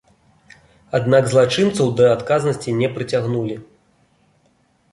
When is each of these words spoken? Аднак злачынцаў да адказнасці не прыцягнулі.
Аднак 0.99 1.27
злачынцаў 1.33 1.91
да 2.01 2.09
адказнасці 2.15 2.75
не 2.81 2.89
прыцягнулі. 2.99 3.61